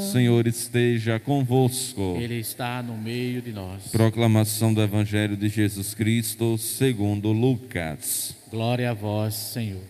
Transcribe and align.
Senhor 0.00 0.46
esteja 0.46 1.18
convosco. 1.18 2.16
Ele 2.20 2.38
está 2.38 2.82
no 2.82 2.96
meio 2.96 3.42
de 3.42 3.52
nós. 3.52 3.88
Proclamação 3.88 4.72
do 4.72 4.82
Evangelho 4.82 5.36
de 5.36 5.48
Jesus 5.48 5.94
Cristo, 5.94 6.56
segundo 6.58 7.32
Lucas. 7.32 8.34
Glória 8.50 8.90
a 8.90 8.94
vós, 8.94 9.34
Senhor. 9.34 9.82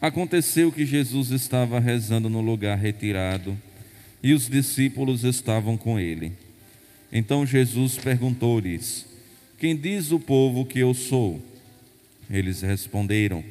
Aconteceu 0.00 0.70
que 0.70 0.84
Jesus 0.84 1.30
estava 1.30 1.80
rezando 1.80 2.28
no 2.28 2.40
lugar 2.40 2.76
retirado 2.76 3.56
e 4.22 4.32
os 4.34 4.48
discípulos 4.48 5.24
estavam 5.24 5.76
com 5.76 5.98
ele. 5.98 6.32
Então 7.10 7.46
Jesus 7.46 7.96
perguntou-lhes: 7.96 9.06
Quem 9.58 9.76
diz 9.76 10.12
o 10.12 10.20
povo 10.20 10.64
que 10.64 10.78
eu 10.78 10.92
sou? 10.92 11.40
Eles 12.30 12.60
responderam: 12.62 13.42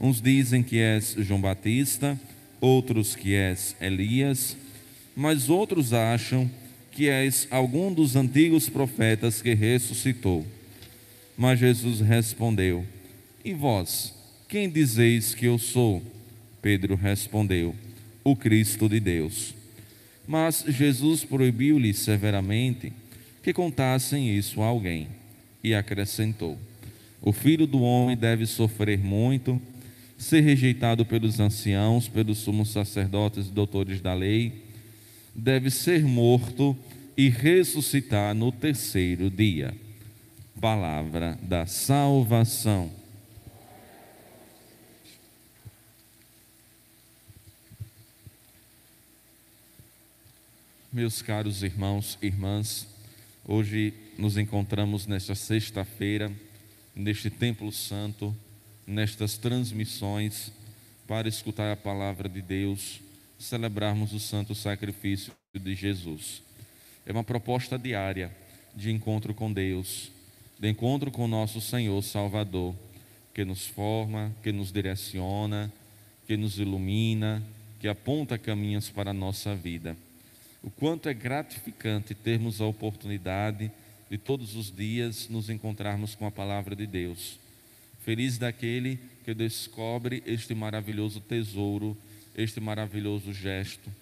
Uns 0.00 0.20
dizem 0.20 0.62
que 0.62 0.78
és 0.78 1.16
João 1.18 1.40
Batista, 1.40 2.18
outros 2.60 3.14
que 3.14 3.34
és 3.34 3.76
Elias, 3.80 4.56
mas 5.14 5.48
outros 5.48 5.92
acham 5.92 6.50
que 6.92 7.08
és 7.08 7.46
algum 7.50 7.92
dos 7.92 8.16
antigos 8.16 8.68
profetas 8.68 9.40
que 9.40 9.54
ressuscitou. 9.54 10.46
Mas 11.36 11.58
Jesus 11.60 12.00
respondeu: 12.00 12.84
E 13.44 13.52
vós, 13.52 14.12
quem 14.48 14.68
dizeis 14.68 15.34
que 15.34 15.46
eu 15.46 15.58
sou? 15.58 16.02
Pedro 16.60 16.96
respondeu: 16.96 17.74
O 18.24 18.34
Cristo 18.34 18.88
de 18.88 18.98
Deus. 18.98 19.54
Mas 20.26 20.64
Jesus 20.68 21.24
proibiu-lhes 21.24 21.98
severamente 21.98 22.92
que 23.42 23.52
contassem 23.52 24.36
isso 24.36 24.60
a 24.60 24.66
alguém 24.66 25.08
e 25.62 25.74
acrescentou: 25.74 26.58
O 27.22 27.32
filho 27.32 27.66
do 27.66 27.80
homem 27.80 28.16
deve 28.16 28.44
sofrer 28.44 28.98
muito, 28.98 29.60
ser 30.18 30.40
rejeitado 30.40 31.06
pelos 31.06 31.38
anciãos, 31.38 32.08
pelos 32.08 32.38
sumos 32.38 32.70
sacerdotes 32.70 33.46
e 33.46 33.52
doutores 33.52 34.00
da 34.00 34.12
lei, 34.12 34.64
deve 35.32 35.70
ser 35.70 36.02
morto 36.02 36.76
e 37.16 37.28
ressuscitar 37.28 38.34
no 38.34 38.50
terceiro 38.50 39.30
dia. 39.30 39.72
Palavra 40.60 41.38
da 41.40 41.66
salvação. 41.66 42.90
Meus 50.92 51.22
caros 51.22 51.62
irmãos 51.62 52.18
e 52.20 52.26
irmãs, 52.26 52.88
hoje 53.44 53.94
nos 54.18 54.36
encontramos 54.36 55.06
nesta 55.06 55.36
sexta-feira, 55.36 56.32
neste 56.96 57.30
Templo 57.30 57.70
Santo, 57.70 58.34
nestas 58.88 59.36
transmissões, 59.36 60.50
para 61.06 61.28
escutar 61.28 61.70
a 61.70 61.76
palavra 61.76 62.28
de 62.28 62.42
Deus, 62.42 63.00
celebrarmos 63.38 64.12
o 64.12 64.18
santo 64.18 64.54
sacrifício 64.54 65.32
de 65.54 65.74
Jesus. 65.74 66.42
É 67.06 67.12
uma 67.12 67.22
proposta 67.22 67.78
diária 67.78 68.34
de 68.74 68.90
encontro 68.90 69.34
com 69.34 69.52
Deus, 69.52 70.10
de 70.58 70.68
encontro 70.68 71.10
com 71.10 71.28
nosso 71.28 71.60
Senhor 71.60 72.02
Salvador, 72.02 72.74
que 73.34 73.44
nos 73.44 73.66
forma, 73.66 74.34
que 74.42 74.50
nos 74.50 74.72
direciona, 74.72 75.72
que 76.26 76.36
nos 76.36 76.58
ilumina, 76.58 77.42
que 77.78 77.86
aponta 77.86 78.36
caminhos 78.36 78.88
para 78.88 79.10
a 79.10 79.14
nossa 79.14 79.54
vida 79.54 79.96
o 80.62 80.70
quanto 80.70 81.08
é 81.08 81.14
gratificante 81.14 82.14
termos 82.14 82.60
a 82.60 82.66
oportunidade 82.66 83.70
de 84.10 84.18
todos 84.18 84.56
os 84.56 84.74
dias 84.74 85.28
nos 85.28 85.48
encontrarmos 85.50 86.14
com 86.14 86.26
a 86.26 86.30
palavra 86.30 86.74
de 86.74 86.86
Deus. 86.86 87.38
Feliz 88.08 88.38
daquele 88.38 88.98
que 89.22 89.34
descobre 89.34 90.22
este 90.24 90.54
maravilhoso 90.54 91.20
tesouro, 91.20 91.94
este 92.34 92.58
maravilhoso 92.58 93.34
gesto, 93.34 93.92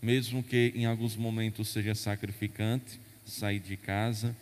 mesmo 0.00 0.44
que 0.44 0.72
em 0.76 0.86
alguns 0.86 1.16
momentos 1.16 1.66
seja 1.66 1.92
sacrificante 1.92 3.00
sair 3.26 3.58
de 3.58 3.76
casa, 3.76 4.32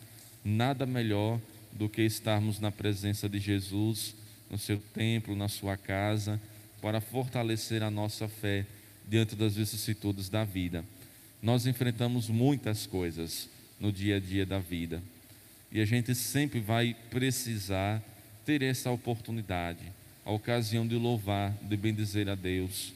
nada 0.45 0.85
melhor 0.85 1.41
do 1.71 1.89
que 1.89 2.03
estarmos 2.03 2.59
na 2.59 2.71
presença 2.71 3.27
de 3.27 3.39
Jesus, 3.39 4.13
no 4.51 4.57
seu 4.59 4.77
templo, 4.93 5.35
na 5.35 5.47
sua 5.47 5.75
casa, 5.75 6.39
para 6.79 7.01
fortalecer 7.01 7.81
a 7.81 7.89
nossa 7.89 8.27
fé 8.27 8.67
diante 9.09 9.35
das 9.35 9.55
vicissitudes 9.55 10.29
da 10.29 10.43
vida. 10.43 10.85
Nós 11.41 11.65
enfrentamos 11.65 12.29
muitas 12.29 12.85
coisas 12.85 13.49
no 13.79 13.91
dia 13.91 14.17
a 14.17 14.19
dia 14.19 14.45
da 14.45 14.59
vida 14.59 15.01
e 15.71 15.81
a 15.81 15.85
gente 15.85 16.13
sempre 16.13 16.59
vai 16.59 16.95
precisar 17.09 17.99
ter 18.47 18.63
essa 18.63 18.89
oportunidade, 18.89 19.83
a 20.25 20.31
ocasião 20.31 20.87
de 20.87 20.95
louvar, 20.95 21.53
de 21.61 21.77
bendizer 21.77 22.27
a 22.27 22.33
Deus, 22.33 22.93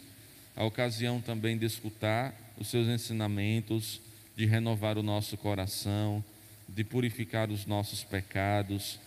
a 0.55 0.63
ocasião 0.63 1.21
também 1.21 1.55
de 1.55 1.67
escutar 1.67 2.33
os 2.57 2.69
seus 2.69 2.87
ensinamentos, 2.87 4.01
de 4.35 4.47
renovar 4.47 4.97
o 4.97 5.03
nosso 5.03 5.37
coração, 5.37 6.23
de 6.67 6.83
purificar 6.83 7.51
os 7.51 7.67
nossos 7.67 8.03
pecados, 8.03 8.97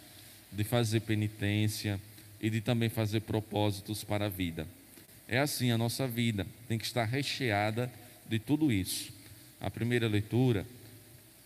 de 0.53 0.62
fazer 0.62 1.00
penitência 1.00 1.99
e 2.41 2.49
de 2.49 2.60
também 2.60 2.88
fazer 2.88 3.22
propósitos 3.22 4.04
para 4.04 4.27
a 4.27 4.28
vida. 4.28 4.69
É 5.27 5.41
assim 5.41 5.72
a 5.72 5.78
nossa 5.78 6.06
vida, 6.06 6.47
tem 6.69 6.78
que 6.78 6.84
estar 6.84 7.06
recheada 7.06 7.91
de 8.28 8.38
tudo 8.38 8.71
isso 8.71 9.15
a 9.65 9.71
primeira 9.71 10.06
leitura 10.06 10.66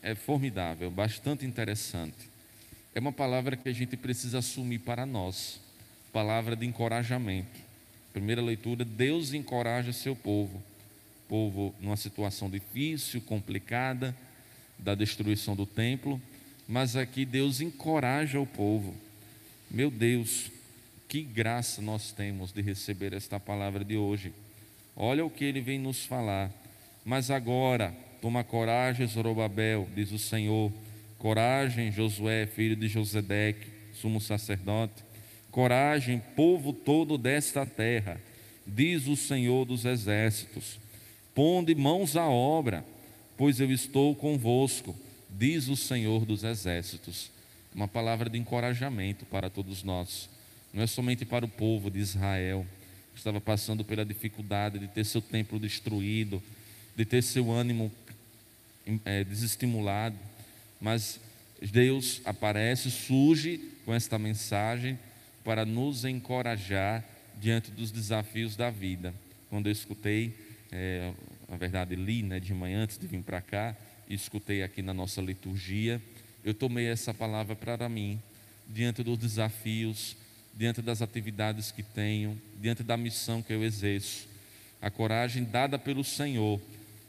é 0.02 0.12
formidável, 0.12 0.90
bastante 0.90 1.46
interessante. 1.46 2.28
É 2.98 3.00
uma 3.00 3.12
palavra 3.12 3.56
que 3.56 3.68
a 3.68 3.72
gente 3.72 3.96
precisa 3.96 4.38
assumir 4.40 4.80
para 4.80 5.06
nós, 5.06 5.60
palavra 6.12 6.56
de 6.56 6.66
encorajamento. 6.66 7.60
Primeira 8.12 8.42
leitura, 8.42 8.84
Deus 8.84 9.32
encoraja 9.32 9.92
seu 9.92 10.16
povo, 10.16 10.60
povo 11.28 11.72
numa 11.78 11.96
situação 11.96 12.50
difícil, 12.50 13.20
complicada, 13.20 14.16
da 14.76 14.96
destruição 14.96 15.54
do 15.54 15.64
templo, 15.64 16.20
mas 16.66 16.96
aqui 16.96 17.24
Deus 17.24 17.60
encoraja 17.60 18.40
o 18.40 18.46
povo. 18.46 18.92
Meu 19.70 19.92
Deus, 19.92 20.50
que 21.06 21.22
graça 21.22 21.80
nós 21.80 22.10
temos 22.10 22.50
de 22.50 22.60
receber 22.60 23.12
esta 23.12 23.38
palavra 23.38 23.84
de 23.84 23.96
hoje. 23.96 24.32
Olha 24.96 25.24
o 25.24 25.30
que 25.30 25.44
ele 25.44 25.60
vem 25.60 25.78
nos 25.78 26.04
falar. 26.04 26.50
Mas 27.04 27.30
agora, 27.30 27.94
Toma 28.20 28.42
coragem, 28.42 29.06
Zorobabel, 29.06 29.88
diz 29.94 30.10
o 30.10 30.18
Senhor. 30.18 30.72
Coragem, 31.18 31.90
Josué, 31.90 32.46
filho 32.46 32.76
de 32.76 32.86
Josedeque, 32.88 33.66
sumo 33.92 34.20
sacerdote. 34.20 35.02
Coragem, 35.50 36.22
povo 36.36 36.72
todo 36.72 37.18
desta 37.18 37.66
terra, 37.66 38.20
diz 38.64 39.08
o 39.08 39.16
Senhor 39.16 39.64
dos 39.64 39.84
exércitos. 39.84 40.78
Ponde 41.34 41.74
mãos 41.74 42.16
à 42.16 42.28
obra, 42.28 42.84
pois 43.36 43.58
eu 43.58 43.72
estou 43.72 44.14
convosco, 44.14 44.94
diz 45.28 45.68
o 45.68 45.76
Senhor 45.76 46.24
dos 46.24 46.44
exércitos. 46.44 47.30
Uma 47.74 47.88
palavra 47.88 48.30
de 48.30 48.38
encorajamento 48.38 49.24
para 49.26 49.50
todos 49.50 49.82
nós, 49.82 50.28
não 50.72 50.82
é 50.82 50.86
somente 50.86 51.24
para 51.24 51.44
o 51.44 51.48
povo 51.48 51.90
de 51.90 51.98
Israel, 51.98 52.64
que 53.12 53.18
estava 53.18 53.40
passando 53.40 53.84
pela 53.84 54.04
dificuldade 54.04 54.78
de 54.78 54.86
ter 54.86 55.04
seu 55.04 55.20
templo 55.20 55.58
destruído, 55.58 56.40
de 56.96 57.04
ter 57.04 57.22
seu 57.22 57.50
ânimo 57.50 57.90
é, 59.04 59.24
desestimulado, 59.24 60.16
mas 60.80 61.20
Deus 61.60 62.20
aparece, 62.24 62.90
surge 62.90 63.58
com 63.84 63.94
esta 63.94 64.18
mensagem 64.18 64.98
para 65.44 65.64
nos 65.64 66.04
encorajar 66.04 67.04
diante 67.40 67.70
dos 67.70 67.90
desafios 67.90 68.56
da 68.56 68.70
vida. 68.70 69.14
Quando 69.48 69.66
eu 69.66 69.72
escutei, 69.72 70.34
é, 70.70 71.12
na 71.48 71.56
verdade 71.56 71.96
li 71.96 72.22
né, 72.22 72.38
de 72.38 72.52
manhã 72.52 72.82
antes 72.82 72.98
de 72.98 73.06
vir 73.06 73.22
para 73.22 73.40
cá, 73.40 73.74
e 74.08 74.14
escutei 74.14 74.62
aqui 74.62 74.80
na 74.80 74.94
nossa 74.94 75.20
liturgia, 75.20 76.00
eu 76.44 76.54
tomei 76.54 76.86
essa 76.86 77.12
palavra 77.12 77.54
para 77.54 77.88
mim, 77.88 78.20
diante 78.68 79.02
dos 79.02 79.18
desafios, 79.18 80.16
diante 80.54 80.80
das 80.80 81.02
atividades 81.02 81.70
que 81.70 81.82
tenho, 81.82 82.40
diante 82.60 82.82
da 82.82 82.96
missão 82.96 83.42
que 83.42 83.52
eu 83.52 83.62
exerço. 83.62 84.28
A 84.80 84.90
coragem 84.90 85.44
dada 85.44 85.78
pelo 85.78 86.04
Senhor 86.04 86.60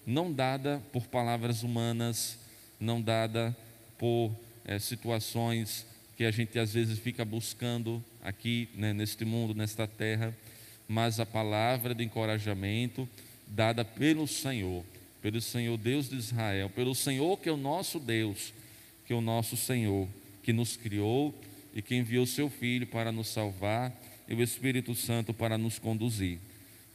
não 0.06 0.34
dada 0.34 0.82
por 0.92 1.06
palavras 1.06 1.62
humanas, 1.62 2.38
não 2.80 3.02
dada 3.02 3.56
por 4.00 4.32
é, 4.66 4.80
situações 4.80 5.86
que 6.18 6.24
a 6.24 6.32
gente 6.32 6.58
às 6.58 6.74
vezes 6.74 6.98
fica 6.98 7.24
buscando 7.24 8.04
aqui 8.24 8.68
né, 8.74 8.94
neste 8.94 9.24
mundo, 9.24 9.54
nesta 9.54 9.86
terra, 9.86 10.36
mas 10.88 11.20
a 11.20 11.26
palavra 11.26 11.94
de 11.94 12.04
encorajamento 12.04 13.08
dada 13.46 13.86
pelo 13.86 14.28
Senhor, 14.28 14.84
pelo 15.22 15.40
Senhor 15.40 15.78
Deus 15.78 16.10
de 16.10 16.16
Israel, 16.16 16.70
pelo 16.72 16.96
Senhor 16.96 17.38
que 17.38 17.50
é 17.50 17.52
o 17.52 17.58
nosso 17.58 18.00
Deus, 18.00 18.54
que 19.06 19.14
é 19.14 19.16
o 19.16 19.22
nosso 19.22 19.56
Senhor, 19.56 20.08
que 20.42 20.52
nos 20.52 20.76
criou 20.76 21.36
e 21.76 21.82
que 21.82 21.96
enviou 21.96 22.26
seu 22.26 22.50
Filho 22.50 22.88
para 22.88 23.12
nos 23.12 23.28
salvar 23.28 23.94
e 24.28 24.34
o 24.34 24.42
Espírito 24.42 24.96
Santo 24.96 25.34
para 25.34 25.58
nos 25.58 25.78
conduzir. 25.78 26.40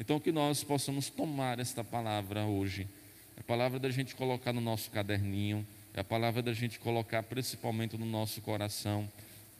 Então, 0.00 0.18
que 0.18 0.32
nós 0.32 0.64
possamos 0.64 1.08
tomar 1.08 1.60
esta 1.60 1.84
palavra 1.84 2.44
hoje 2.44 2.88
a 3.36 3.42
palavra 3.42 3.78
da 3.78 3.90
gente 3.90 4.14
colocar 4.14 4.52
no 4.52 4.60
nosso 4.60 4.90
caderninho, 4.90 5.66
é 5.94 6.00
a 6.00 6.04
palavra 6.04 6.42
da 6.42 6.52
gente 6.52 6.80
colocar 6.80 7.22
principalmente 7.22 7.96
no 7.96 8.04
nosso 8.04 8.40
coração, 8.40 9.08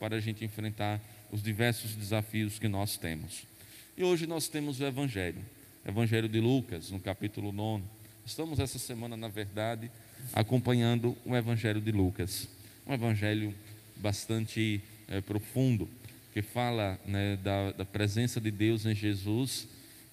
para 0.00 0.16
a 0.16 0.20
gente 0.20 0.44
enfrentar 0.44 1.00
os 1.30 1.40
diversos 1.40 1.94
desafios 1.94 2.58
que 2.58 2.66
nós 2.66 2.96
temos. 2.96 3.44
E 3.96 4.02
hoje 4.02 4.26
nós 4.26 4.48
temos 4.48 4.80
o 4.80 4.84
Evangelho. 4.84 5.40
Evangelho 5.86 6.28
de 6.28 6.40
Lucas, 6.40 6.90
no 6.90 6.98
capítulo 6.98 7.52
9. 7.52 7.84
Estamos 8.26 8.58
essa 8.58 8.78
semana, 8.78 9.16
na 9.16 9.28
verdade, 9.28 9.90
acompanhando 10.32 11.16
o 11.24 11.36
Evangelho 11.36 11.80
de 11.80 11.92
Lucas. 11.92 12.48
Um 12.84 12.92
evangelho 12.92 13.54
bastante 13.96 14.80
é, 15.08 15.20
profundo, 15.20 15.88
que 16.32 16.42
fala 16.42 16.98
né, 17.06 17.36
da, 17.36 17.70
da 17.70 17.84
presença 17.84 18.40
de 18.40 18.50
Deus 18.50 18.84
em 18.84 18.94
Jesus, 18.94 19.68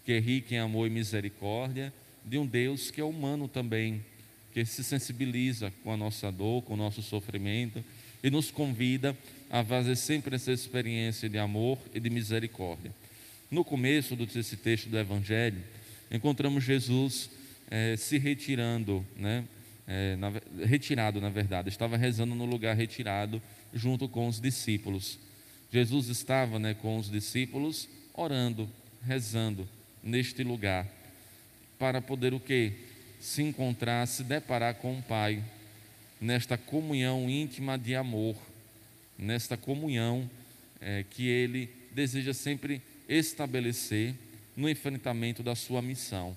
que 0.06 0.12
é 0.12 0.20
rico 0.20 0.54
em 0.54 0.60
amor 0.60 0.86
e 0.86 0.90
misericórdia, 0.92 1.92
de 2.24 2.38
um 2.38 2.46
Deus 2.46 2.92
que 2.92 3.02
é 3.02 3.04
humano 3.04 3.48
também, 3.48 4.06
que 4.54 4.66
se 4.66 4.84
sensibiliza 4.84 5.72
com 5.84 5.92
a 5.92 5.98
nossa 5.98 6.32
dor, 6.32 6.64
com 6.64 6.74
o 6.74 6.78
nosso 6.78 7.02
sofrimento 7.02 7.84
e 8.24 8.30
nos 8.30 8.52
convida 8.52 9.18
a 9.50 9.64
fazer 9.64 9.96
sempre 9.96 10.36
essa 10.36 10.52
experiência 10.52 11.30
de 11.30 11.38
amor 11.38 11.78
e 11.94 12.00
de 12.00 12.10
misericórdia. 12.10 12.94
No 13.50 13.66
começo 13.66 14.16
desse 14.16 14.56
texto 14.56 14.90
do 14.90 14.98
Evangelho, 14.98 15.62
encontramos 16.10 16.64
Jesus 16.64 17.30
é, 17.70 17.96
se 17.98 18.18
retirando, 18.18 19.06
né? 19.16 19.44
É, 19.88 20.16
na, 20.16 20.32
retirado 20.64 21.20
na 21.20 21.30
verdade, 21.30 21.68
estava 21.68 21.98
rezando 21.98 22.36
no 22.36 22.46
lugar 22.46 22.76
retirado 22.76 23.42
junto 23.74 24.08
com 24.08 24.28
os 24.28 24.40
discípulos. 24.40 25.20
Jesus 25.72 26.08
estava 26.08 26.60
né, 26.60 26.74
com 26.74 26.98
os 26.98 27.10
discípulos 27.10 27.90
orando, 28.14 28.70
rezando 29.04 29.68
neste 30.04 30.44
lugar 30.44 30.88
para 31.80 32.02
poder 32.02 32.34
o 32.34 32.40
que? 32.40 32.74
Se 33.22 33.42
encontrar, 33.44 34.06
se 34.08 34.24
deparar 34.24 34.76
com 34.76 34.98
o 34.98 35.02
Pai, 35.02 35.44
nesta 36.20 36.58
comunhão 36.58 37.30
íntima 37.30 37.78
de 37.78 37.96
amor, 37.96 38.36
nesta 39.18 39.56
comunhão 39.56 40.30
é, 40.82 41.06
que 41.10 41.28
Ele 41.28 41.70
deseja 41.92 42.34
sempre 42.34 42.82
estabelecer 43.08 44.16
no 44.58 44.68
enfrentamento 44.68 45.44
da 45.44 45.56
sua 45.56 45.82
missão. 45.82 46.36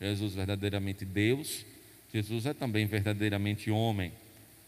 Jesus 0.00 0.34
verdadeiramente 0.34 1.04
Deus, 1.04 1.64
Jesus 2.12 2.46
é 2.46 2.52
também 2.52 2.86
verdadeiramente 2.86 3.70
homem, 3.70 4.12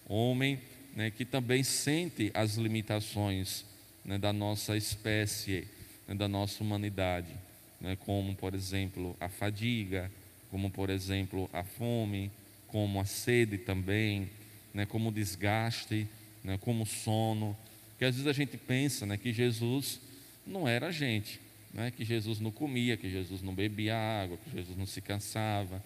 homem 0.08 0.58
né, 0.96 1.10
que 1.10 1.24
também 1.24 1.62
sente 1.62 2.30
as 2.34 2.56
limitações 2.56 3.64
né, 4.04 4.18
da 4.18 4.32
nossa 4.32 4.76
espécie, 4.76 5.68
né, 6.06 6.14
da 6.14 6.26
nossa 6.26 6.64
humanidade, 6.64 7.32
né, 7.80 7.96
como 7.96 8.34
por 8.34 8.54
exemplo 8.54 9.14
a 9.20 9.28
fadiga, 9.28 10.10
como 10.50 10.70
por 10.70 10.90
exemplo 10.90 11.48
a 11.52 11.62
fome, 11.62 12.30
como 12.68 13.00
a 13.00 13.04
sede 13.04 13.58
também, 13.58 14.28
né, 14.72 14.86
como 14.86 15.08
o 15.08 15.12
desgaste, 15.12 16.06
né, 16.44 16.58
como 16.60 16.84
o 16.84 16.86
sono, 16.86 17.56
que 17.98 18.04
às 18.04 18.14
vezes 18.14 18.26
a 18.28 18.32
gente 18.32 18.56
pensa 18.56 19.04
né, 19.06 19.16
que 19.16 19.32
Jesus 19.32 20.00
não 20.46 20.68
era 20.68 20.88
a 20.88 20.92
gente, 20.92 21.40
né, 21.72 21.90
que 21.90 22.04
Jesus 22.04 22.40
não 22.40 22.50
comia, 22.50 22.96
que 22.96 23.10
Jesus 23.10 23.42
não 23.42 23.54
bebia 23.54 23.96
água, 23.96 24.38
que 24.38 24.50
Jesus 24.50 24.76
não 24.76 24.86
se 24.86 25.00
cansava, 25.00 25.82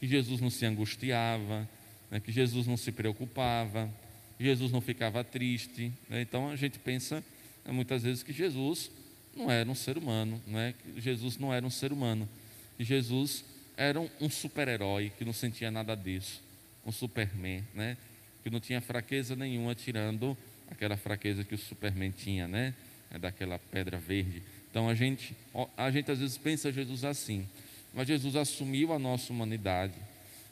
que 0.00 0.06
Jesus 0.06 0.40
não 0.40 0.50
se 0.50 0.66
angustiava, 0.66 1.68
né, 2.10 2.20
que 2.20 2.32
Jesus 2.32 2.66
não 2.66 2.76
se 2.76 2.90
preocupava, 2.90 3.88
que 4.36 4.44
Jesus 4.44 4.72
não 4.72 4.80
ficava 4.80 5.22
triste. 5.22 5.92
Né, 6.08 6.22
então 6.22 6.50
a 6.50 6.56
gente 6.56 6.78
pensa 6.78 7.22
né, 7.64 7.72
muitas 7.72 8.02
vezes 8.02 8.22
que 8.22 8.32
Jesus 8.32 8.90
não 9.36 9.50
era 9.50 9.68
um 9.70 9.74
ser 9.74 9.96
humano, 9.96 10.42
né, 10.46 10.74
que 10.82 11.00
Jesus 11.00 11.38
não 11.38 11.54
era 11.54 11.64
um 11.64 11.70
ser 11.70 11.92
humano, 11.92 12.28
que 12.76 12.84
Jesus 12.84 13.44
era 13.76 14.00
um, 14.00 14.30
super-herói 14.30 15.12
que 15.16 15.24
não 15.24 15.32
sentia 15.32 15.70
nada 15.70 15.94
disso, 15.94 16.42
um 16.84 16.92
Superman, 16.92 17.64
né, 17.74 17.96
que 18.42 18.50
não 18.50 18.60
tinha 18.60 18.80
fraqueza 18.80 19.34
nenhuma, 19.36 19.74
tirando 19.74 20.36
aquela 20.70 20.96
fraqueza 20.96 21.44
que 21.44 21.54
o 21.54 21.58
Superman 21.58 22.10
tinha, 22.10 22.48
né, 22.48 22.74
daquela 23.20 23.58
pedra 23.58 23.98
verde. 23.98 24.42
Então 24.70 24.88
a 24.88 24.94
gente, 24.94 25.36
a 25.76 25.90
gente 25.90 26.10
às 26.10 26.18
vezes 26.18 26.38
pensa 26.38 26.72
Jesus 26.72 27.04
assim, 27.04 27.46
mas 27.92 28.08
Jesus 28.08 28.36
assumiu 28.36 28.92
a 28.92 28.98
nossa 28.98 29.32
humanidade 29.32 29.94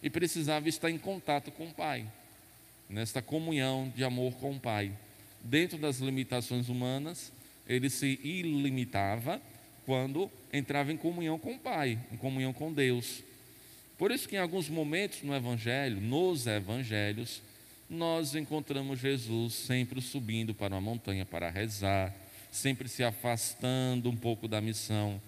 e 0.03 0.11
precisava 0.11 0.69
estar 0.69 0.91
em 0.91 0.99
contato 0.99 1.51
com 1.51 1.67
o 1.67 1.75
Pai, 1.75 2.07
nesta 2.89 3.23
comunhão 3.23 3.93
de 3.95 4.05
amor 4.05 4.35
com 4.35 4.53
o 4.53 4.61
Pai. 4.61 4.93
Dentro 5.43 5.79
das 5.79 6.01
limitações 6.01 6.69
humanas, 6.69 7.33
ele 7.67 7.89
se 7.89 8.19
ilimitava 8.23 9.41
quando 9.91 10.31
entrava 10.53 10.93
em 10.93 10.97
comunhão 10.97 11.37
com 11.37 11.55
o 11.55 11.59
Pai, 11.59 11.99
em 12.13 12.17
comunhão 12.17 12.53
com 12.53 12.73
Deus. 12.73 13.25
Por 13.99 14.13
isso 14.13 14.29
que 14.29 14.37
em 14.37 14.39
alguns 14.39 14.69
momentos 14.69 15.25
no 15.25 15.35
Evangelho, 15.35 16.01
nos 16.01 16.47
Evangelhos, 16.47 17.43
nós 17.89 18.37
encontramos 18.37 19.01
Jesus 19.01 19.53
sempre 19.53 20.01
subindo 20.01 20.55
para 20.55 20.77
uma 20.77 20.81
montanha 20.81 21.27
para 21.27 21.51
rezar, 21.51 22.15
sempre 22.53 22.89
se 22.89 23.03
afastando 23.03 24.09
um 24.09 24.15
pouco 24.15 24.47
da 24.47 24.61
missão, 24.61 25.21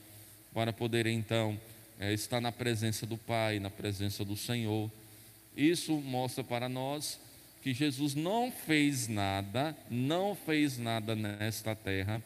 para 0.55 0.73
poder 0.73 1.09
então 1.09 1.59
é, 1.99 2.13
estar 2.13 2.41
na 2.41 2.53
presença 2.53 3.05
do 3.05 3.19
Pai, 3.19 3.59
na 3.59 3.69
presença 3.69 4.25
do 4.25 4.37
Senhor. 4.37 4.89
Isso 5.57 5.93
mostra 5.95 6.45
para 6.45 6.69
nós 6.69 7.19
que 7.63 7.75
Jesus 7.75 8.15
não 8.15 8.53
fez 8.53 9.09
nada, 9.09 9.77
não 9.91 10.37
fez 10.37 10.79
nada 10.79 11.17
nesta 11.17 11.75
terra 11.75 12.23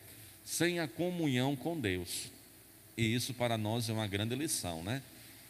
sem 0.47 0.79
a 0.79 0.87
comunhão 0.87 1.57
com 1.57 1.79
Deus. 1.79 2.31
E 2.97 3.15
isso 3.15 3.35
para 3.35 3.59
nós 3.59 3.91
é 3.91 3.93
uma 3.93 4.07
grande 4.07 4.37
lição, 4.37 4.83
né? 4.83 5.03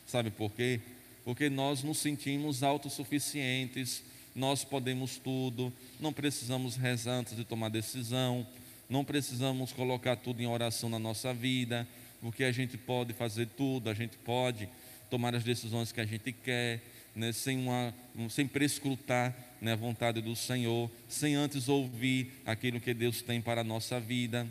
Sabe 0.07 0.31
por 0.31 0.51
quê? 0.51 0.81
Porque 1.23 1.51
nós 1.51 1.83
nos 1.83 1.99
sentimos 1.99 2.63
autossuficientes, 2.63 4.03
nós 4.35 4.65
podemos 4.65 5.19
tudo, 5.19 5.73
não 6.01 6.13
precisamos 6.13 6.77
rezar 6.77 7.19
antes 7.19 7.37
de 7.37 7.45
tomar 7.45 7.69
decisão, 7.69 8.47
não 8.89 9.05
precisamos 9.05 9.71
colocar 9.71 10.17
tudo 10.17 10.41
em 10.41 10.47
oração 10.47 10.89
na 10.89 10.99
nossa 10.99 11.35
vida, 11.35 11.87
porque 12.21 12.43
a 12.43 12.53
gente 12.53 12.79
pode 12.79 13.13
fazer 13.13 13.49
tudo, 13.49 13.91
a 13.91 13.95
gente 13.95 14.17
pode 14.17 14.67
tomar 15.11 15.35
as 15.35 15.45
decisões 15.45 15.93
que 15.93 16.01
a 16.01 16.07
gente 16.07 16.33
quer, 16.33 16.81
né, 17.15 17.33
sem, 17.33 17.59
uma, 17.59 17.93
sem 18.31 18.47
prescrutar 18.47 19.35
né, 19.61 19.73
a 19.73 19.77
vontade 19.77 20.23
do 20.23 20.35
Senhor, 20.35 20.91
sem 21.09 21.35
antes 21.35 21.69
ouvir 21.69 22.33
aquilo 22.47 22.81
que 22.81 22.95
Deus 22.95 23.21
tem 23.21 23.43
para 23.43 23.61
a 23.61 23.65
nossa 23.65 24.01
vida. 24.01 24.47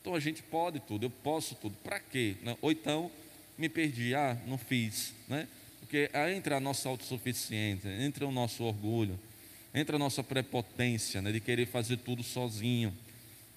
Então 0.00 0.14
a 0.14 0.20
gente 0.20 0.42
pode 0.42 0.80
tudo, 0.80 1.06
eu 1.06 1.10
posso 1.10 1.54
tudo, 1.54 1.76
para 1.82 2.00
quê? 2.00 2.36
Ou 2.60 2.72
então 2.72 3.10
me 3.58 3.68
perdi, 3.68 4.14
ah, 4.14 4.36
não 4.46 4.56
fiz, 4.56 5.12
né? 5.28 5.46
Porque 5.80 6.10
entra 6.34 6.56
a 6.56 6.60
nossa 6.60 6.88
autossuficiência, 6.88 7.88
entra 8.02 8.26
o 8.26 8.32
nosso 8.32 8.64
orgulho, 8.64 9.18
entra 9.74 9.96
a 9.96 9.98
nossa 9.98 10.22
prepotência 10.22 11.20
né, 11.20 11.32
de 11.32 11.40
querer 11.40 11.66
fazer 11.66 11.96
tudo 11.98 12.22
sozinho 12.22 12.96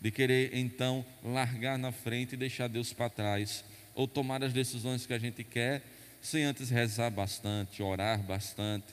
de 0.03 0.11
querer 0.11 0.53
então 0.53 1.05
largar 1.23 1.79
na 1.79 1.93
frente 1.93 2.33
e 2.33 2.37
deixar 2.37 2.67
Deus 2.67 2.91
para 2.91 3.09
trás, 3.09 3.63
ou 3.95 4.05
tomar 4.05 4.43
as 4.43 4.51
decisões 4.51 5.05
que 5.05 5.13
a 5.13 5.17
gente 5.17 5.45
quer, 5.45 5.81
sem 6.21 6.43
antes 6.43 6.69
rezar 6.69 7.09
bastante, 7.09 7.81
orar 7.81 8.19
bastante, 8.19 8.87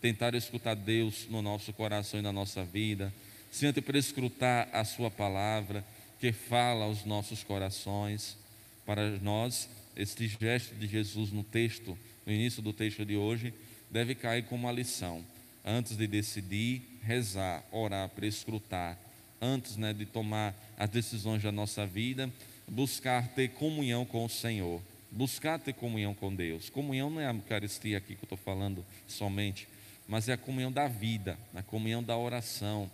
tentar 0.00 0.34
escutar 0.34 0.74
Deus 0.74 1.28
no 1.30 1.40
nosso 1.40 1.72
coração 1.72 2.18
e 2.18 2.24
na 2.24 2.32
nossa 2.32 2.64
vida, 2.64 3.14
sem 3.52 3.68
antes 3.68 3.84
prescrutar 3.84 4.68
a 4.72 4.84
Sua 4.84 5.08
palavra, 5.08 5.84
que 6.18 6.32
fala 6.32 6.84
aos 6.84 7.04
nossos 7.04 7.44
corações. 7.44 8.36
Para 8.84 9.10
nós, 9.18 9.68
este 9.96 10.26
gesto 10.28 10.74
de 10.74 10.86
Jesus 10.86 11.30
no 11.30 11.42
texto, 11.42 11.96
no 12.24 12.32
início 12.32 12.62
do 12.62 12.72
texto 12.72 13.04
de 13.04 13.16
hoje, 13.16 13.52
deve 13.90 14.14
cair 14.14 14.44
como 14.44 14.64
uma 14.64 14.72
lição. 14.72 15.24
Antes 15.64 15.96
de 15.96 16.06
decidir, 16.06 16.82
rezar, 17.02 17.64
orar, 17.70 18.08
prescrutar 18.08 18.98
antes 19.40 19.76
né, 19.76 19.92
de 19.92 20.04
tomar 20.04 20.54
as 20.76 20.90
decisões 20.90 21.42
da 21.42 21.52
nossa 21.52 21.86
vida, 21.86 22.30
buscar 22.66 23.28
ter 23.28 23.48
comunhão 23.48 24.04
com 24.04 24.24
o 24.24 24.28
Senhor, 24.28 24.80
buscar 25.10 25.58
ter 25.58 25.72
comunhão 25.72 26.14
com 26.14 26.34
Deus. 26.34 26.68
Comunhão 26.68 27.10
não 27.10 27.20
é 27.20 27.26
a 27.26 27.32
Eucaristia 27.32 27.98
aqui 27.98 28.14
que 28.14 28.22
eu 28.22 28.26
estou 28.26 28.38
falando 28.38 28.84
somente, 29.06 29.68
mas 30.06 30.28
é 30.28 30.32
a 30.32 30.38
comunhão 30.38 30.72
da 30.72 30.88
vida, 30.88 31.38
a 31.54 31.62
comunhão 31.62 32.02
da 32.02 32.16
oração, 32.16 32.90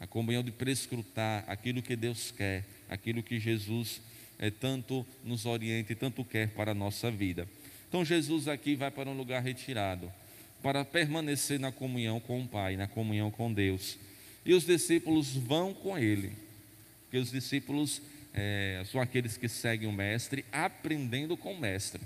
a 0.00 0.06
comunhão 0.06 0.42
de 0.42 0.50
prescrutar 0.50 1.44
aquilo 1.46 1.82
que 1.82 1.96
Deus 1.96 2.30
quer, 2.30 2.64
aquilo 2.88 3.22
que 3.22 3.38
Jesus 3.38 4.00
é, 4.38 4.50
tanto 4.50 5.06
nos 5.24 5.46
orienta 5.46 5.92
e 5.92 5.96
tanto 5.96 6.24
quer 6.24 6.48
para 6.48 6.72
a 6.72 6.74
nossa 6.74 7.10
vida. 7.10 7.48
Então 7.88 8.04
Jesus 8.04 8.48
aqui 8.48 8.74
vai 8.74 8.90
para 8.90 9.08
um 9.08 9.16
lugar 9.16 9.42
retirado, 9.42 10.12
para 10.62 10.84
permanecer 10.84 11.60
na 11.60 11.70
comunhão 11.70 12.18
com 12.20 12.40
o 12.40 12.48
Pai, 12.48 12.76
na 12.76 12.86
comunhão 12.88 13.30
com 13.30 13.52
Deus. 13.52 13.98
E 14.44 14.52
os 14.52 14.66
discípulos 14.66 15.34
vão 15.34 15.72
com 15.72 15.96
ele, 15.96 16.32
porque 17.04 17.18
os 17.18 17.30
discípulos 17.30 18.02
é, 18.34 18.82
são 18.90 19.00
aqueles 19.00 19.36
que 19.36 19.48
seguem 19.48 19.88
o 19.88 19.92
Mestre, 19.92 20.44
aprendendo 20.50 21.36
com 21.36 21.54
o 21.54 21.60
Mestre. 21.60 22.02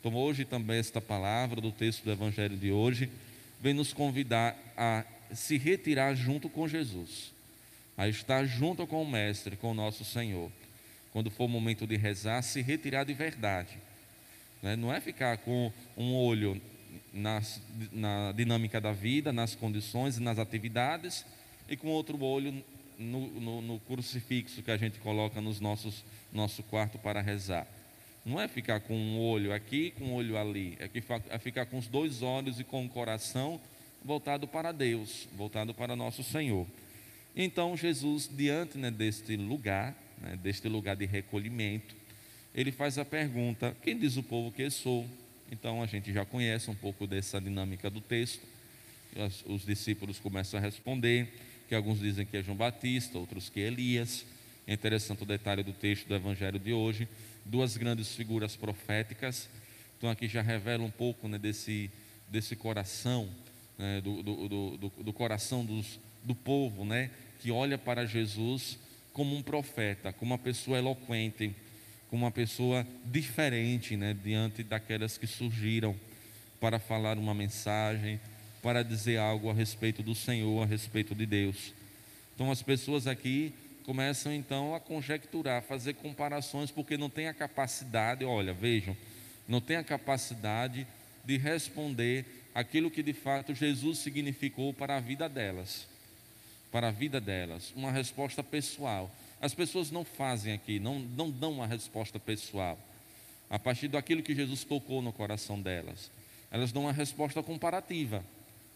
Então, 0.00 0.14
hoje 0.14 0.44
também, 0.44 0.78
esta 0.78 1.00
palavra 1.00 1.60
do 1.60 1.72
texto 1.72 2.04
do 2.04 2.12
Evangelho 2.12 2.56
de 2.56 2.70
hoje 2.70 3.10
vem 3.60 3.74
nos 3.74 3.92
convidar 3.92 4.56
a 4.76 5.04
se 5.34 5.58
retirar 5.58 6.14
junto 6.14 6.48
com 6.48 6.68
Jesus, 6.68 7.32
a 7.96 8.08
estar 8.08 8.44
junto 8.44 8.86
com 8.86 9.02
o 9.02 9.10
Mestre, 9.10 9.56
com 9.56 9.70
o 9.70 9.74
nosso 9.74 10.04
Senhor. 10.04 10.50
Quando 11.12 11.30
for 11.30 11.44
o 11.44 11.48
momento 11.48 11.86
de 11.86 11.96
rezar, 11.96 12.42
se 12.42 12.60
retirar 12.60 13.04
de 13.04 13.14
verdade. 13.14 13.78
Né? 14.62 14.74
Não 14.76 14.92
é 14.92 15.00
ficar 15.00 15.38
com 15.38 15.72
um 15.96 16.14
olho 16.14 16.60
nas, 17.12 17.60
na 17.92 18.32
dinâmica 18.32 18.80
da 18.80 18.92
vida, 18.92 19.32
nas 19.32 19.54
condições 19.54 20.16
e 20.16 20.20
nas 20.20 20.38
atividades 20.38 21.24
e 21.68 21.76
com 21.76 21.88
outro 21.88 22.20
olho 22.22 22.64
no, 22.98 23.28
no, 23.28 23.62
no, 23.62 23.80
crucifixo 23.80 24.62
que 24.62 24.70
a 24.70 24.76
gente 24.76 24.98
coloca 24.98 25.40
nos 25.40 25.60
nossos 25.60 26.04
nosso 26.32 26.62
quarto 26.64 26.98
para 26.98 27.20
rezar. 27.20 27.66
Não 28.24 28.40
é 28.40 28.48
ficar 28.48 28.80
com 28.80 28.96
um 28.96 29.20
olho 29.20 29.52
aqui, 29.52 29.92
com 29.92 30.06
um 30.06 30.14
olho 30.14 30.36
ali. 30.36 30.76
É, 30.80 30.88
que, 30.88 31.02
é 31.28 31.38
ficar 31.38 31.66
com 31.66 31.78
os 31.78 31.86
dois 31.86 32.22
olhos 32.22 32.58
e 32.58 32.64
com 32.64 32.84
o 32.84 32.88
coração 32.88 33.60
voltado 34.04 34.46
para 34.46 34.70
Deus, 34.70 35.26
voltado 35.36 35.72
para 35.72 35.96
nosso 35.96 36.22
Senhor. 36.22 36.66
Então 37.34 37.76
Jesus, 37.76 38.30
diante 38.30 38.76
né, 38.76 38.90
deste 38.90 39.36
lugar, 39.36 39.96
né, 40.20 40.36
deste 40.36 40.68
lugar 40.68 40.94
de 40.94 41.06
recolhimento, 41.06 41.96
ele 42.54 42.70
faz 42.70 42.98
a 42.98 43.04
pergunta: 43.04 43.74
quem 43.82 43.98
diz 43.98 44.16
o 44.16 44.22
povo 44.22 44.52
que 44.52 44.68
sou? 44.70 45.06
Então 45.50 45.82
a 45.82 45.86
gente 45.86 46.12
já 46.12 46.24
conhece 46.24 46.70
um 46.70 46.74
pouco 46.74 47.06
dessa 47.06 47.40
dinâmica 47.40 47.88
do 47.90 48.00
texto. 48.00 48.42
Os, 49.16 49.44
os 49.46 49.66
discípulos 49.66 50.18
começam 50.18 50.58
a 50.58 50.62
responder, 50.62 51.32
que 51.68 51.74
alguns 51.74 52.00
dizem 52.00 52.26
que 52.26 52.36
é 52.36 52.42
João 52.42 52.56
Batista, 52.56 53.18
outros 53.18 53.48
que 53.48 53.60
é 53.60 53.66
Elias. 53.66 54.24
É 54.66 54.72
interessante 54.72 55.22
o 55.22 55.26
detalhe 55.26 55.62
do 55.62 55.72
texto 55.72 56.06
do 56.06 56.14
Evangelho 56.14 56.58
de 56.58 56.72
hoje. 56.72 57.08
Duas 57.44 57.76
grandes 57.76 58.14
figuras 58.14 58.56
proféticas. 58.56 59.48
Então 59.96 60.08
aqui 60.08 60.26
já 60.26 60.42
revela 60.42 60.82
um 60.82 60.90
pouco 60.90 61.28
né, 61.28 61.38
desse, 61.38 61.90
desse 62.28 62.56
coração, 62.56 63.28
né, 63.78 64.00
do, 64.00 64.22
do, 64.22 64.48
do, 64.78 64.88
do, 65.02 65.12
coração 65.12 65.64
dos, 65.64 65.98
do 66.22 66.34
povo, 66.34 66.84
né, 66.84 67.10
que 67.40 67.50
olha 67.50 67.76
para 67.76 68.06
Jesus 68.06 68.78
como 69.12 69.36
um 69.36 69.42
profeta, 69.42 70.12
como 70.12 70.32
uma 70.32 70.38
pessoa 70.38 70.78
eloquente, 70.78 71.54
como 72.10 72.24
uma 72.24 72.30
pessoa 72.30 72.86
diferente 73.04 73.96
né, 73.96 74.16
diante 74.22 74.62
daquelas 74.62 75.18
que 75.18 75.26
surgiram 75.26 75.94
para 76.60 76.78
falar 76.78 77.18
uma 77.18 77.34
mensagem, 77.34 78.20
para 78.62 78.82
dizer 78.82 79.18
algo 79.18 79.50
a 79.50 79.52
respeito 79.52 80.02
do 80.02 80.14
Senhor, 80.14 80.62
a 80.62 80.66
respeito 80.66 81.14
de 81.14 81.26
Deus. 81.26 81.74
Então 82.34 82.50
as 82.50 82.62
pessoas 82.62 83.06
aqui 83.06 83.52
começam 83.84 84.32
então 84.32 84.74
a 84.74 84.80
conjecturar, 84.80 85.62
fazer 85.62 85.94
comparações, 85.94 86.70
porque 86.70 86.96
não 86.96 87.10
tem 87.10 87.28
a 87.28 87.34
capacidade, 87.34 88.24
olha, 88.24 88.54
vejam, 88.54 88.96
não 89.46 89.60
tem 89.60 89.76
a 89.76 89.84
capacidade 89.84 90.86
de 91.24 91.36
responder 91.36 92.24
aquilo 92.54 92.90
que 92.90 93.02
de 93.02 93.12
fato 93.12 93.54
Jesus 93.54 93.98
significou 93.98 94.72
para 94.72 94.96
a 94.96 95.00
vida 95.00 95.28
delas. 95.28 95.86
Para 96.70 96.88
a 96.88 96.92
vida 96.92 97.20
delas, 97.20 97.72
uma 97.74 97.90
resposta 97.90 98.42
pessoal. 98.42 99.10
As 99.40 99.52
pessoas 99.52 99.90
não 99.90 100.04
fazem 100.04 100.52
aqui, 100.52 100.78
não, 100.78 100.98
não 100.98 101.30
dão 101.30 101.52
uma 101.52 101.66
resposta 101.66 102.18
pessoal. 102.18 102.78
A 103.50 103.58
partir 103.58 103.88
daquilo 103.88 104.22
que 104.22 104.34
Jesus 104.34 104.64
tocou 104.64 105.02
no 105.02 105.12
coração 105.12 105.60
delas. 105.60 106.10
Elas 106.50 106.72
dão 106.72 106.82
uma 106.82 106.92
resposta 106.92 107.42
comparativa. 107.42 108.24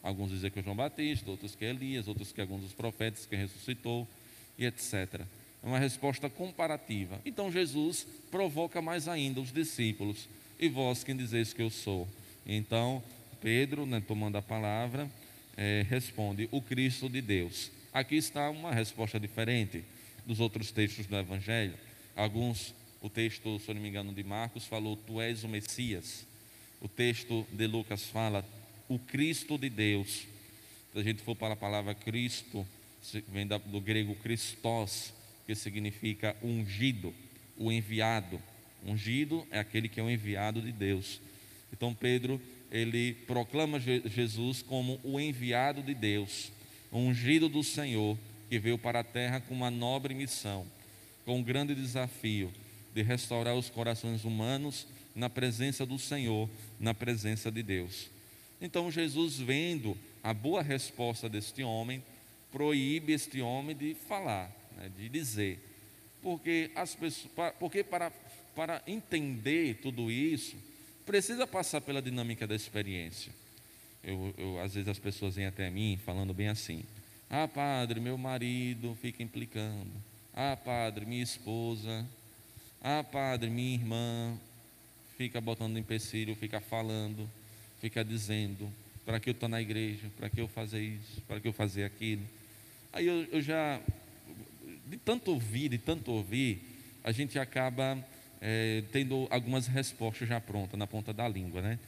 Alguns 0.02 0.30
dizem 0.30 0.50
que 0.50 0.58
é 0.58 0.62
João 0.62 0.76
Batista, 0.76 1.30
outros 1.30 1.54
que 1.54 1.64
é 1.64 1.70
Elias, 1.70 2.06
outros 2.06 2.32
que 2.32 2.40
é 2.40 2.42
alguns 2.42 2.62
dos 2.62 2.72
profetas 2.72 3.26
que 3.26 3.36
ressuscitou 3.36 4.06
e 4.58 4.66
etc. 4.66 5.22
É 5.62 5.66
uma 5.66 5.78
resposta 5.78 6.28
comparativa. 6.28 7.20
Então 7.24 7.50
Jesus 7.50 8.06
provoca 8.30 8.80
mais 8.80 9.08
ainda 9.08 9.40
os 9.40 9.52
discípulos. 9.52 10.28
E 10.58 10.68
vós 10.68 11.02
quem 11.02 11.16
dizeis 11.16 11.52
que 11.52 11.62
eu 11.62 11.70
sou? 11.70 12.06
Então 12.46 13.02
Pedro, 13.40 13.86
né, 13.86 14.02
tomando 14.06 14.36
a 14.36 14.42
palavra, 14.42 15.10
é, 15.56 15.84
responde: 15.88 16.48
o 16.50 16.60
Cristo 16.62 17.08
de 17.08 17.20
Deus. 17.20 17.70
Aqui 17.92 18.16
está 18.16 18.50
uma 18.50 18.72
resposta 18.72 19.18
diferente 19.18 19.84
dos 20.26 20.40
outros 20.40 20.70
textos 20.70 21.06
do 21.06 21.16
Evangelho. 21.16 21.74
Alguns, 22.14 22.74
o 23.00 23.08
texto, 23.08 23.58
se 23.58 23.70
eu 23.70 23.74
não 23.74 23.82
me 23.82 23.88
engano, 23.88 24.12
de 24.12 24.22
Marcos 24.22 24.66
falou: 24.66 24.96
Tu 24.96 25.20
és 25.20 25.44
o 25.44 25.48
Messias. 25.48 26.26
O 26.80 26.88
texto 26.88 27.46
de 27.52 27.66
Lucas 27.66 28.04
fala: 28.04 28.44
O 28.88 28.98
Cristo 28.98 29.58
de 29.58 29.68
Deus. 29.68 30.26
Se 30.92 30.98
a 30.98 31.02
gente 31.02 31.22
for 31.22 31.34
para 31.34 31.54
a 31.54 31.56
palavra 31.56 31.94
Cristo, 31.94 32.66
vem 33.28 33.46
do 33.46 33.80
grego 33.80 34.14
Christos, 34.16 35.12
que 35.46 35.54
significa 35.54 36.36
ungido, 36.42 37.14
o 37.56 37.70
enviado. 37.70 38.40
Ungido 38.84 39.46
é 39.50 39.58
aquele 39.58 39.88
que 39.88 40.00
é 40.00 40.02
o 40.02 40.10
enviado 40.10 40.60
de 40.60 40.72
Deus. 40.72 41.20
Então 41.72 41.94
Pedro, 41.94 42.40
ele 42.70 43.14
proclama 43.26 43.80
Jesus 43.80 44.62
como 44.62 45.00
o 45.02 45.18
enviado 45.18 45.82
de 45.82 45.94
Deus, 45.94 46.52
o 46.90 46.98
ungido 46.98 47.48
do 47.48 47.62
Senhor, 47.62 48.16
que 48.48 48.58
veio 48.58 48.78
para 48.78 49.00
a 49.00 49.04
terra 49.04 49.40
com 49.40 49.54
uma 49.54 49.70
nobre 49.70 50.14
missão, 50.14 50.66
com 51.24 51.38
um 51.38 51.42
grande 51.42 51.74
desafio 51.74 52.52
de 52.94 53.02
restaurar 53.02 53.54
os 53.54 53.70
corações 53.70 54.24
humanos 54.24 54.86
na 55.14 55.28
presença 55.28 55.84
do 55.84 55.98
Senhor, 55.98 56.48
na 56.78 56.94
presença 56.94 57.50
de 57.50 57.62
Deus. 57.62 58.10
Então 58.60 58.90
Jesus, 58.90 59.38
vendo 59.38 59.96
a 60.22 60.34
boa 60.34 60.62
resposta 60.62 61.28
deste 61.28 61.62
homem, 61.62 62.02
proíbe 62.50 63.12
este 63.12 63.40
homem 63.40 63.76
de 63.76 63.94
falar, 63.94 64.50
né, 64.76 64.90
de 64.96 65.08
dizer. 65.08 65.58
Porque, 66.22 66.70
as 66.74 66.94
pessoas, 66.94 67.54
porque 67.58 67.84
para, 67.84 68.10
para 68.54 68.82
entender 68.86 69.78
tudo 69.82 70.10
isso, 70.10 70.56
precisa 71.08 71.46
passar 71.46 71.80
pela 71.80 72.02
dinâmica 72.02 72.46
da 72.46 72.54
experiência. 72.54 73.32
Eu, 74.04 74.34
eu, 74.36 74.60
às 74.60 74.74
vezes 74.74 74.86
as 74.90 74.98
pessoas 74.98 75.36
vêm 75.36 75.46
até 75.46 75.70
mim 75.70 75.98
falando 76.04 76.34
bem 76.34 76.48
assim: 76.48 76.84
Ah, 77.30 77.48
padre, 77.48 77.98
meu 77.98 78.18
marido 78.18 78.94
fica 79.00 79.22
implicando. 79.22 79.90
Ah, 80.34 80.54
padre, 80.54 81.06
minha 81.06 81.22
esposa. 81.22 82.06
Ah, 82.82 83.02
padre, 83.02 83.48
minha 83.48 83.74
irmã 83.74 84.38
fica 85.16 85.40
botando 85.40 85.78
empecilho, 85.78 86.36
fica 86.36 86.60
falando, 86.60 87.26
fica 87.80 88.04
dizendo: 88.04 88.70
Para 89.06 89.18
que 89.18 89.30
eu 89.30 89.32
estou 89.32 89.48
na 89.48 89.62
igreja? 89.62 90.10
Para 90.18 90.28
que 90.28 90.42
eu 90.42 90.46
fazer 90.46 90.82
isso? 90.82 91.22
Para 91.22 91.40
que 91.40 91.48
eu 91.48 91.54
fazer 91.54 91.84
aquilo? 91.84 92.22
Aí 92.92 93.06
eu, 93.06 93.24
eu 93.32 93.40
já, 93.40 93.80
de 94.86 94.98
tanto 94.98 95.30
ouvir, 95.30 95.70
de 95.70 95.78
tanto 95.78 96.12
ouvir, 96.12 96.60
a 97.02 97.12
gente 97.12 97.38
acaba 97.38 97.98
é, 98.40 98.82
tendo 98.92 99.26
algumas 99.30 99.66
respostas 99.66 100.28
já 100.28 100.40
prontas 100.40 100.78
na 100.78 100.86
ponta 100.86 101.12
da 101.12 101.28
língua, 101.28 101.60
né? 101.60 101.78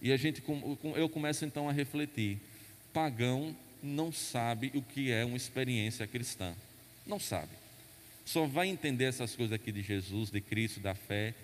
E 0.00 0.12
a 0.12 0.16
gente, 0.16 0.42
eu 0.96 1.08
começo 1.08 1.44
então 1.44 1.68
a 1.68 1.72
refletir. 1.72 2.38
Pagão 2.92 3.54
não 3.82 4.12
sabe 4.12 4.70
o 4.74 4.82
que 4.82 5.12
é 5.12 5.24
uma 5.24 5.36
experiência 5.36 6.06
cristã. 6.06 6.54
Não 7.06 7.20
sabe. 7.20 7.50
Só 8.24 8.46
vai 8.46 8.68
entender 8.68 9.04
essas 9.04 9.34
coisas 9.34 9.52
aqui 9.52 9.70
de 9.70 9.82
Jesus, 9.82 10.30
de 10.30 10.40
Cristo, 10.40 10.80
da 10.80 10.94
fé, 10.94 11.34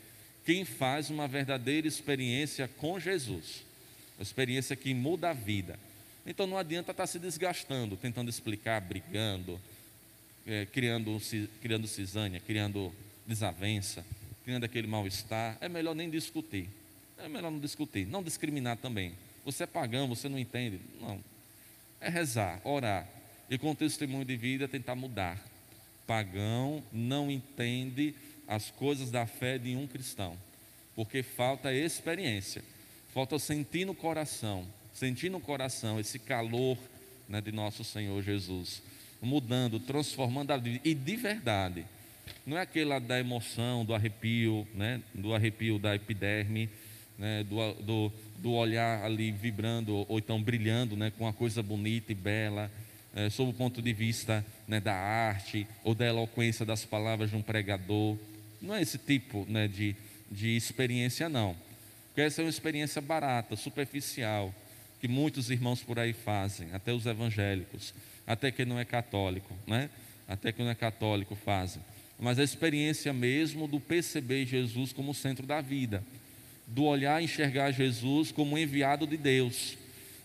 quem 0.45 0.65
faz 0.65 1.11
uma 1.11 1.29
verdadeira 1.29 1.87
experiência 1.87 2.67
com 2.67 2.99
Jesus. 2.99 3.65
Uma 4.17 4.23
experiência 4.23 4.75
que 4.75 4.95
muda 4.95 5.31
a 5.31 5.33
vida. 5.33 5.79
Então 6.27 6.47
não 6.47 6.59
adianta 6.59 6.91
estar 6.91 7.07
se 7.07 7.19
desgastando, 7.19 7.97
tentando 7.97 8.29
explicar, 8.29 8.81
brigando, 8.81 9.61
é, 10.47 10.67
criando, 10.67 11.21
criando 11.61 11.87
cisânia, 11.87 12.41
criando 12.41 12.93
desavença, 13.27 14.05
criando 14.49 14.65
aquele 14.65 14.87
mal-estar. 14.87 15.59
É 15.61 15.69
melhor 15.69 15.95
nem 15.95 16.09
discutir. 16.09 16.71
É 17.19 17.29
melhor 17.29 17.51
não 17.51 17.59
discutir, 17.59 18.07
não 18.07 18.23
discriminar 18.23 18.79
também. 18.79 19.13
Você 19.45 19.65
é 19.65 19.67
pagão, 19.67 20.09
você 20.09 20.27
não 20.27 20.39
entende. 20.39 20.81
Não. 20.99 21.23
É 22.01 22.09
rezar, 22.09 22.59
orar. 22.65 23.07
E 23.51 23.59
com 23.59 23.73
o 23.73 23.75
testemunho 23.75 24.25
de 24.25 24.39
vida 24.39 24.67
tentar 24.67 24.95
mudar. 24.95 25.39
Pagão 26.07 26.83
não 26.91 27.31
entende 27.31 28.15
as 28.47 28.71
coisas 28.71 29.11
da 29.11 29.27
fé 29.27 29.59
de 29.59 29.77
um 29.77 29.87
cristão. 29.87 30.35
Porque 30.97 31.23
falta 31.23 31.71
experiência. 31.71 32.65
Falta 33.13 33.39
sentir 33.39 33.85
no 33.85 33.95
coração 33.95 34.67
sentir 34.95 35.31
no 35.31 35.41
coração 35.41 36.01
esse 36.01 36.19
calor 36.19 36.77
né, 37.29 37.41
de 37.41 37.53
nosso 37.53 37.85
Senhor 37.85 38.21
Jesus, 38.21 38.83
mudando, 39.23 39.79
transformando 39.79 40.51
a 40.51 40.57
vida, 40.57 40.81
e 40.83 40.93
de 40.93 41.17
verdade, 41.17 41.87
não 42.47 42.57
é 42.57 42.63
aquela 42.63 42.99
da 42.99 43.19
emoção, 43.19 43.85
do 43.85 43.95
arrepio, 43.95 44.67
né, 44.75 45.01
do 45.15 45.35
arrepio 45.35 45.79
da 45.79 45.95
epiderme, 45.95 46.69
né, 47.19 47.45
do, 47.45 47.73
do, 47.83 48.13
do, 48.39 48.53
olhar 48.53 49.05
ali 49.05 49.33
vibrando, 49.33 50.07
ou 50.09 50.19
então 50.19 50.41
brilhando 50.41 50.97
né, 50.97 51.11
com 51.11 51.25
uma 51.25 51.33
coisa 51.33 51.63
bonita 51.63 52.13
e 52.13 52.15
bela, 52.15 52.71
é, 53.15 53.29
sob 53.29 53.51
o 53.51 53.55
ponto 53.55 53.83
de 53.83 53.93
vista 53.93 54.45
né, 54.67 54.81
da 54.81 54.95
arte, 54.95 55.67
ou 55.83 55.95
da 55.95 56.07
eloquência 56.07 56.65
das 56.65 56.85
palavras 56.85 57.31
de 57.31 57.37
um 57.37 57.43
pregador. 57.43 58.17
Não 58.63 58.75
é 58.75 58.83
esse 58.83 58.99
tipo 58.99 59.45
né, 59.49 59.67
de, 59.67 59.97
de 60.31 60.57
experiência, 60.57 61.29
não. 61.29 61.57
Porque 62.09 62.21
essa 62.21 62.41
é 62.41 62.45
uma 62.45 62.51
experiência 62.51 63.03
barata, 63.03 63.57
superficial, 63.57 64.55
que 65.01 65.09
muitos 65.09 65.51
irmãos 65.51 65.83
por 65.83 65.99
aí 65.99 66.13
fazem, 66.13 66.69
até 66.73 66.93
os 66.93 67.07
evangélicos, 67.07 67.95
até 68.27 68.51
quem 68.51 68.67
não 68.67 68.79
é 68.79 68.85
católico, 68.85 69.55
né? 69.67 69.89
Até 70.27 70.53
quem 70.53 70.65
não 70.65 70.73
é 70.73 70.75
católico 70.75 71.35
fazem. 71.35 71.81
Mas 72.19 72.39
a 72.39 72.45
experiência 72.45 73.13
mesmo 73.13 73.69
do 73.69 73.79
perceber 73.79 74.45
Jesus 74.45 74.93
como 74.93 75.15
centro 75.15 75.47
da 75.47 75.61
vida, 75.61 76.03
do 76.67 76.85
olhar 76.85 77.21
e 77.21 77.25
enxergar 77.25 77.71
Jesus 77.71 78.33
como 78.33 78.59
enviado 78.59 79.07
de 79.07 79.17
Deus 79.17 79.77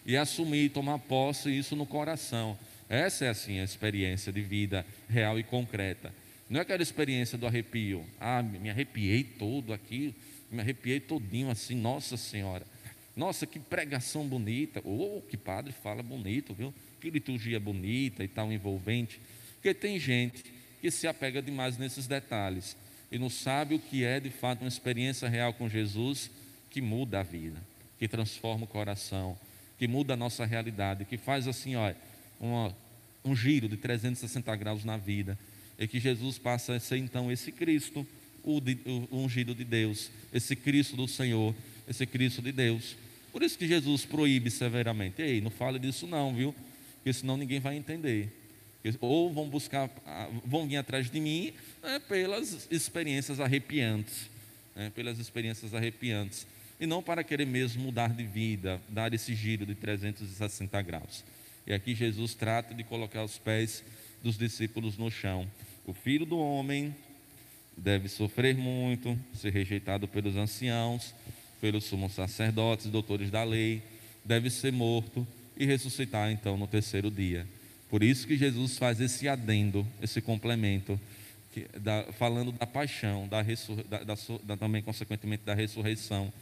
e 0.06 0.18
assumir, 0.18 0.70
tomar 0.70 1.00
posse 1.00 1.50
isso 1.50 1.76
no 1.76 1.86
coração. 1.86 2.58
Essa 2.90 3.26
é 3.26 3.30
assim 3.30 3.60
a 3.60 3.64
experiência 3.64 4.32
de 4.32 4.42
vida 4.42 4.86
real 5.08 5.40
e 5.40 5.44
concreta. 5.44 6.14
Não 6.50 6.60
é 6.60 6.64
aquela 6.64 6.84
experiência 6.84 7.38
do 7.38 7.48
arrepio. 7.48 8.06
Ah, 8.20 8.44
me 8.44 8.70
arrepiei 8.70 9.24
todo 9.24 9.72
aqui, 9.72 10.14
me 10.52 10.62
arrepiei 10.62 11.00
todinho 11.00 11.50
assim, 11.50 11.76
nossa 11.76 12.18
senhora. 12.18 12.66
Nossa, 13.16 13.46
que 13.46 13.60
pregação 13.60 14.28
bonita. 14.28 14.82
Ou 14.84 15.20
oh, 15.20 15.22
que 15.22 15.38
padre 15.38 15.72
fala 15.72 16.04
bonito, 16.04 16.54
viu? 16.54 16.74
Que 17.00 17.10
liturgia 17.10 17.60
bonita 17.60 18.24
e 18.24 18.28
tal, 18.28 18.52
envolvente. 18.52 19.20
Porque 19.56 19.74
tem 19.74 20.00
gente 20.00 20.44
que 20.84 20.92
se 20.92 21.08
apega 21.08 21.42
demais 21.42 21.78
nesses 21.78 22.08
detalhes. 22.08 22.76
e 23.10 23.18
não 23.18 23.30
sabe 23.30 23.76
o 23.76 23.80
que 23.80 24.04
é 24.04 24.20
de 24.20 24.30
fato 24.30 24.64
uma 24.64 24.68
experiência 24.68 25.30
real 25.30 25.54
com 25.54 25.70
Jesus 25.70 26.30
que 26.70 26.82
muda 26.82 27.22
a 27.22 27.24
vida, 27.24 27.58
que 27.98 28.06
transforma 28.06 28.66
o 28.66 28.68
coração, 28.68 29.38
que 29.80 29.88
muda 29.88 30.16
a 30.16 30.18
nossa 30.18 30.46
realidade, 30.46 31.06
que 31.06 31.16
faz 31.16 31.48
assim, 31.48 31.76
ó, 31.78 31.94
um 33.24 33.34
giro 33.34 33.70
de 33.70 33.78
360 33.78 34.54
graus 34.58 34.84
na 34.84 34.98
vida, 34.98 35.40
e 35.80 35.88
que 35.88 36.02
Jesus 36.02 36.38
passa 36.38 36.76
a 36.76 36.80
ser 36.82 36.98
então 36.98 37.32
esse 37.32 37.50
Cristo, 37.50 38.06
o, 38.44 38.58
o 39.10 39.24
ungido 39.24 39.56
de 39.56 39.64
Deus, 39.64 40.12
esse 40.34 40.54
Cristo 40.54 40.98
do 40.98 41.08
Senhor, 41.08 41.56
esse 41.88 42.06
Cristo 42.06 42.42
de 42.42 42.52
Deus. 42.52 42.98
Por 43.32 43.42
isso 43.42 43.58
que 43.58 43.68
Jesus 43.68 44.04
proíbe 44.04 44.52
severamente. 44.52 45.22
Ei, 45.22 45.40
não 45.40 45.50
fale 45.50 45.80
disso 45.80 46.06
não, 46.08 46.36
viu? 46.36 46.54
Porque 46.96 47.14
senão 47.14 47.38
ninguém 47.38 47.62
vai 47.62 47.78
entender. 47.78 48.43
Ou 49.00 49.32
vão 49.32 49.48
buscar, 49.48 49.90
vão 50.46 50.68
vir 50.68 50.78
atrás 50.78 51.10
de 51.10 51.20
mim 51.20 51.54
né, 51.82 52.00
pelas 52.08 52.68
experiências 52.70 53.40
arrepiantes, 53.40 54.30
né, 54.76 54.92
pelas 54.94 55.20
experiências 55.20 55.74
arrepiantes, 55.74 56.46
e 56.80 56.86
não 56.86 57.02
para 57.02 57.24
querer 57.24 57.46
mesmo 57.46 57.84
mudar 57.84 58.14
de 58.14 58.26
vida, 58.26 58.82
dar 58.90 59.14
esse 59.14 59.34
giro 59.34 59.66
de 59.66 59.74
360 59.76 60.82
graus. 60.82 61.24
E 61.66 61.74
aqui 61.74 61.96
Jesus 61.96 62.34
trata 62.34 62.74
de 62.74 62.84
colocar 62.84 63.24
os 63.24 63.38
pés 63.38 63.84
dos 64.22 64.38
discípulos 64.38 64.98
no 64.98 65.10
chão. 65.10 65.48
O 65.86 65.94
filho 65.94 66.26
do 66.26 66.38
homem 66.38 66.94
deve 67.78 68.10
sofrer 68.10 68.56
muito, 68.56 69.18
ser 69.34 69.52
rejeitado 69.52 70.08
pelos 70.08 70.36
anciãos, 70.36 71.14
pelos 71.62 71.86
sumos 71.86 72.14
sacerdotes, 72.14 72.88
doutores 72.88 73.32
da 73.32 73.44
lei, 73.44 73.82
deve 74.26 74.50
ser 74.50 74.72
morto 74.72 75.26
e 75.56 75.66
ressuscitar 75.66 76.32
então 76.32 76.58
no 76.58 76.68
terceiro 76.68 77.10
dia. 77.10 77.48
Por 77.94 78.02
isso 78.02 78.26
que 78.26 78.36
Jesus 78.36 78.76
faz 78.76 79.00
esse 79.00 79.28
adendo, 79.28 79.86
esse 80.02 80.20
complemento, 80.20 81.00
que, 81.54 81.68
da, 81.78 82.02
falando 82.14 82.52
da 82.52 82.66
paixão, 82.66 83.28
da, 83.28 83.44
da, 83.44 84.16
da, 84.44 84.58
também 84.58 84.82
consequentemente 84.82 85.44
da 85.44 85.54
ressurreição, 85.54 86.34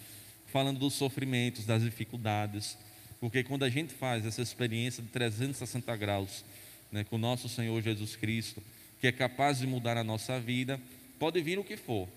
falando 0.48 0.80
dos 0.80 0.94
sofrimentos, 0.94 1.66
das 1.66 1.84
dificuldades, 1.84 2.78
porque 3.20 3.44
quando 3.44 3.66
a 3.66 3.70
gente 3.70 3.94
faz 3.94 4.26
essa 4.26 4.42
experiência 4.42 5.04
de 5.04 5.10
360 5.10 5.94
graus 5.98 6.46
né, 6.90 7.04
com 7.04 7.18
o 7.18 7.20
nosso 7.20 7.50
Senhor 7.50 7.82
Jesus 7.82 8.16
Cristo, 8.16 8.64
que 9.02 9.08
é 9.08 9.12
capaz 9.12 9.60
de 9.60 9.68
mudar 9.68 9.98
a 9.98 10.06
nossa 10.06 10.40
vida, 10.40 10.80
pode 11.20 11.42
vir 11.42 11.60
o 11.60 11.66
que 11.66 11.76
for, 11.76 12.08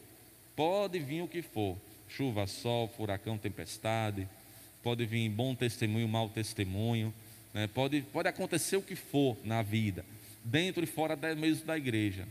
pode 0.54 1.00
vir 1.00 1.22
o 1.22 1.26
que 1.26 1.42
for, 1.42 1.76
chuva, 2.08 2.46
sol, 2.46 2.86
furacão, 2.86 3.36
tempestade, 3.36 4.28
pode 4.80 5.04
vir 5.04 5.28
bom 5.28 5.56
testemunho, 5.56 6.06
mau 6.06 6.28
testemunho, 6.28 7.12
né, 7.54 7.68
pode, 7.68 8.02
pode 8.12 8.28
acontecer 8.28 8.76
o 8.76 8.82
que 8.82 8.96
for 8.96 9.36
na 9.44 9.62
vida, 9.62 10.04
dentro 10.44 10.82
e 10.82 10.86
fora 10.86 11.16
da, 11.16 11.34
mesmo 11.34 11.64
da 11.64 11.78
igreja, 11.78 12.26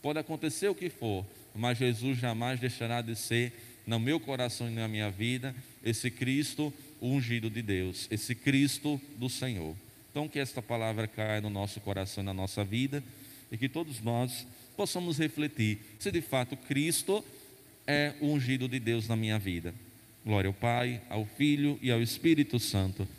pode 0.00 0.20
acontecer 0.20 0.68
o 0.68 0.74
que 0.74 0.88
for, 0.88 1.26
mas 1.54 1.76
Jesus 1.76 2.16
jamais 2.16 2.60
deixará 2.60 3.02
de 3.02 3.16
ser 3.16 3.52
no 3.84 3.98
meu 3.98 4.20
coração 4.20 4.70
e 4.70 4.74
na 4.74 4.86
minha 4.86 5.10
vida 5.10 5.54
esse 5.82 6.10
Cristo 6.10 6.72
ungido 7.02 7.50
de 7.50 7.60
Deus, 7.60 8.06
esse 8.10 8.34
Cristo 8.34 9.00
do 9.16 9.28
Senhor. 9.28 9.74
Então, 10.10 10.28
que 10.28 10.38
esta 10.38 10.62
palavra 10.62 11.06
caia 11.06 11.40
no 11.40 11.50
nosso 11.50 11.80
coração, 11.80 12.22
na 12.22 12.32
nossa 12.32 12.64
vida, 12.64 13.02
e 13.50 13.56
que 13.56 13.68
todos 13.68 14.00
nós 14.00 14.46
possamos 14.76 15.18
refletir 15.18 15.78
se 15.98 16.10
de 16.10 16.20
fato 16.20 16.56
Cristo 16.56 17.24
é 17.86 18.14
o 18.20 18.26
ungido 18.26 18.68
de 18.68 18.78
Deus 18.78 19.08
na 19.08 19.16
minha 19.16 19.38
vida. 19.38 19.74
Glória 20.24 20.48
ao 20.48 20.54
Pai, 20.54 21.00
ao 21.08 21.24
Filho 21.24 21.78
e 21.80 21.90
ao 21.90 22.02
Espírito 22.02 22.58
Santo, 22.58 23.08